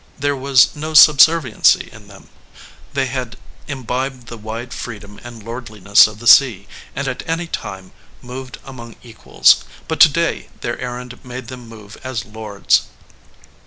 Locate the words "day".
10.09-10.49